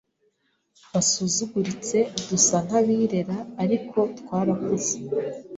basuzuguritse, 0.91 1.97
dusa 2.29 2.57
nk’abirera 2.65 3.37
ariko 3.63 3.97
twarakuze 4.19 4.95